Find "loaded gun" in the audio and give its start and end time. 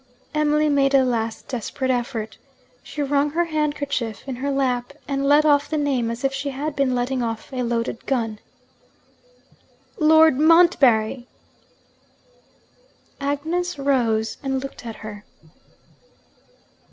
7.61-8.39